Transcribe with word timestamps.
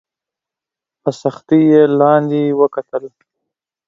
په 1.01 1.09
سختۍ 1.21 1.61
یې 1.71 1.83
لاندي 1.99 2.43
وکتل! 2.59 3.03